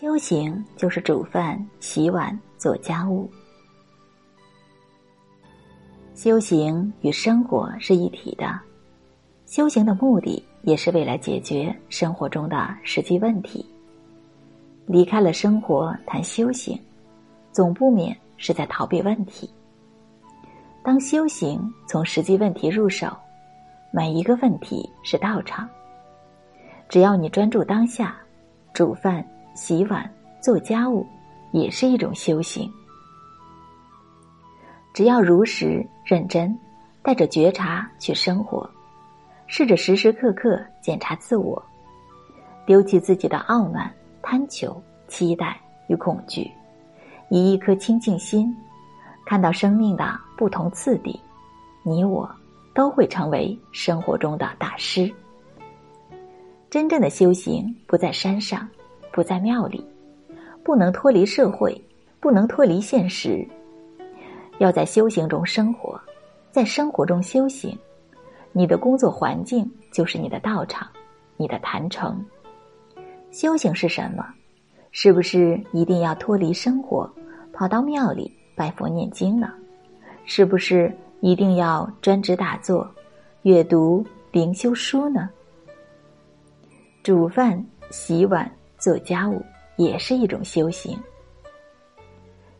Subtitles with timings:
[0.00, 3.28] 修行就是煮饭、洗碗、做家务。
[6.14, 8.56] 修行与生活是一体的，
[9.46, 13.66] 修行的目的也是为了解决生活中的实际问题。
[14.86, 16.80] 离开了生活谈修行，
[17.50, 19.50] 总不免是在逃避问题。
[20.84, 23.08] 当修行从实际问题入手，
[23.92, 25.68] 每一个问题是道场。
[26.88, 28.16] 只要你专注当下，
[28.72, 29.28] 煮饭。
[29.58, 30.08] 洗碗、
[30.40, 31.04] 做家务，
[31.50, 32.72] 也是一种修行。
[34.94, 36.56] 只要如实认真，
[37.02, 38.70] 带着觉察去生活，
[39.48, 41.60] 试着时时刻刻检查自我，
[42.66, 46.48] 丢弃自己的傲慢、贪求、期待与恐惧，
[47.28, 48.56] 以一颗清净心，
[49.26, 51.20] 看到生命的不同次第，
[51.82, 52.30] 你我
[52.72, 55.12] 都会成为生活中的大师。
[56.70, 58.68] 真正的修行不在山上。
[59.12, 59.84] 不在庙里，
[60.62, 61.80] 不能脱离社会，
[62.20, 63.46] 不能脱离现实。
[64.58, 66.00] 要在修行中生活，
[66.50, 67.78] 在生活中修行。
[68.52, 70.88] 你的工作环境就是你的道场，
[71.36, 72.24] 你的坛城。
[73.30, 74.26] 修行是什么？
[74.90, 77.08] 是不是一定要脱离生活，
[77.52, 79.52] 跑到庙里拜佛念经呢？
[80.24, 82.88] 是不是一定要专职打坐，
[83.42, 85.28] 阅读灵修书呢？
[87.02, 88.50] 煮饭、洗碗。
[88.78, 89.44] 做家务
[89.76, 90.98] 也是一种修行。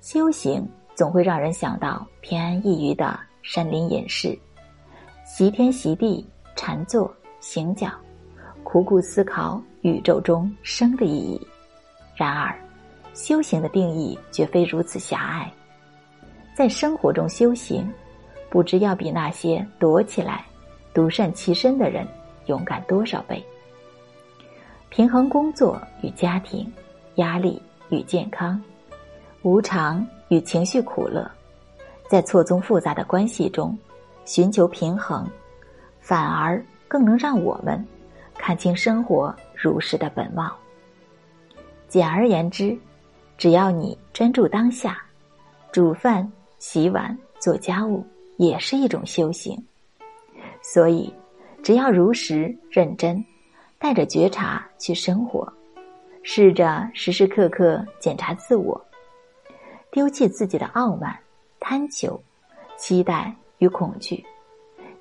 [0.00, 4.38] 修行总会让人想到平安易于的山林隐士，
[5.24, 6.24] 习天习地
[6.54, 7.90] 禅坐行脚，
[8.62, 11.40] 苦苦思考宇宙中生的意义。
[12.14, 12.54] 然而，
[13.14, 15.50] 修行的定义绝非如此狭隘。
[16.54, 17.90] 在生活中修行，
[18.50, 20.44] 不知要比那些躲起来、
[20.92, 22.06] 独善其身的人
[22.46, 23.42] 勇敢多少倍。
[24.92, 26.70] 平衡工作与家庭，
[27.14, 28.62] 压力与健康，
[29.40, 31.26] 无常与情绪苦乐，
[32.10, 33.74] 在错综复杂的关系中
[34.26, 35.26] 寻求平衡，
[35.98, 37.82] 反而更能让我们
[38.34, 40.54] 看清生活如实的本貌。
[41.88, 42.78] 简而言之，
[43.38, 45.02] 只要你专注当下，
[45.72, 48.04] 煮饭、洗碗、做家务
[48.36, 49.58] 也是一种修行。
[50.60, 51.10] 所以，
[51.62, 53.24] 只要如实认真。
[53.82, 55.52] 带着觉察去生活，
[56.22, 58.80] 试着时时刻刻检查自我，
[59.90, 61.18] 丢弃自己的傲慢、
[61.58, 62.22] 贪求、
[62.76, 64.24] 期待与恐惧，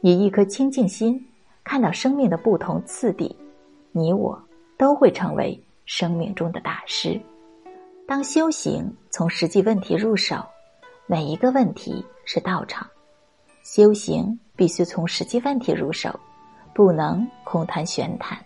[0.01, 1.23] 以一颗清净心
[1.63, 3.37] 看到生命的不同次第，
[3.91, 4.41] 你我
[4.79, 7.21] 都会成为生命中的大师。
[8.07, 10.43] 当修行从实际问题入手，
[11.05, 12.87] 每一个问题是道场。
[13.63, 16.19] 修行必须从实际问题入手，
[16.73, 18.43] 不能空谈玄谈。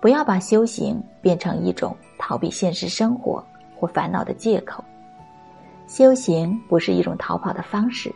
[0.00, 3.44] 不要把修行变成一种逃避现实生活
[3.76, 4.82] 或烦恼的借口。
[5.86, 8.14] 修行不是一种逃跑的方式，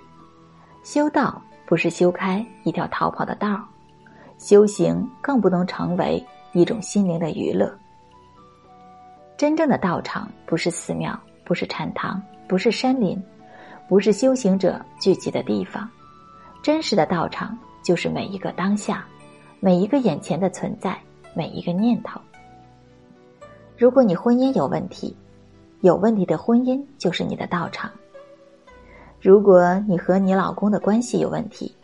[0.83, 3.61] 修道不是修开一条逃跑的道
[4.39, 7.73] 修行更不能成为一种心灵的娱乐。
[9.37, 13.21] 真正的道场不是寺庙，不是禅堂，不是山林，
[13.89, 15.89] 不是修行者聚集的地方。
[16.63, 19.05] 真实的道场就是每一个当下，
[19.61, 20.97] 每一个眼前的存在。
[21.35, 22.21] 每一个念头。
[23.77, 25.17] 如果你婚姻有问题，
[25.81, 27.91] 有问题的婚姻就是你的道场；
[29.21, 31.75] 如果你和你老公的关系有问题，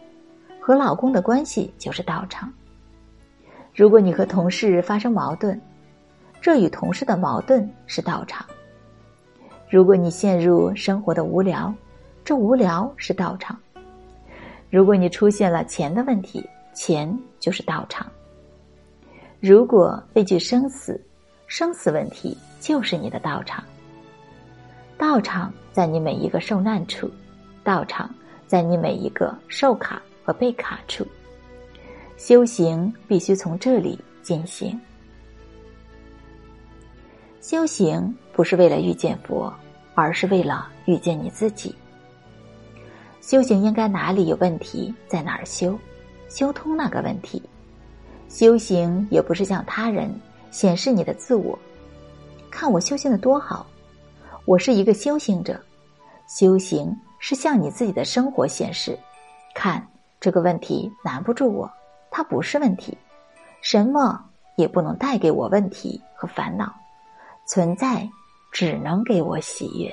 [0.60, 2.48] 和老公的关系就是道场；
[3.74, 5.60] 如果你和同事发生矛盾，
[6.40, 8.44] 这与同事的矛盾是道场；
[9.68, 11.74] 如果你陷入生活的无聊，
[12.24, 13.56] 这无聊是道场；
[14.70, 18.06] 如果你出现了钱的问题，钱就是道场。
[19.40, 21.00] 如果畏惧生死，
[21.46, 23.64] 生死问题就是你的道场。
[24.98, 27.10] 道场在你每一个受难处，
[27.64, 28.14] 道场
[28.46, 31.06] 在你每一个受卡和被卡处。
[32.18, 34.78] 修行必须从这里进行。
[37.40, 39.50] 修行不是为了遇见佛，
[39.94, 41.74] 而是为了遇见你自己。
[43.22, 45.78] 修行应该哪里有问题，在哪儿修，
[46.28, 47.42] 修通那个问题。
[48.30, 50.08] 修行也不是向他人
[50.52, 51.58] 显示你的自我，
[52.48, 53.66] 看我修行的多好，
[54.44, 55.60] 我是一个修行者。
[56.28, 58.96] 修行是向你自己的生活显示，
[59.52, 59.84] 看
[60.20, 61.68] 这个问题难不住我，
[62.08, 62.96] 它不是问题，
[63.62, 64.24] 什么
[64.56, 66.72] 也不能带给我问题和烦恼，
[67.48, 68.08] 存在
[68.52, 69.92] 只能给我喜悦。